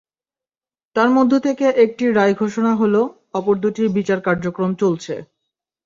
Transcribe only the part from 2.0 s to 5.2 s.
রায় ঘোষণা হলো, অপর দুটির বিচার কার্যক্রম চলছে।